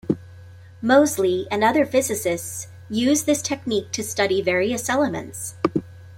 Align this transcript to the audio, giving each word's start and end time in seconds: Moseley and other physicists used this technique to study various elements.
Moseley 0.81 1.45
and 1.51 1.63
other 1.63 1.85
physicists 1.85 2.69
used 2.89 3.27
this 3.27 3.39
technique 3.39 3.91
to 3.91 4.01
study 4.01 4.41
various 4.41 4.89
elements. 4.89 5.53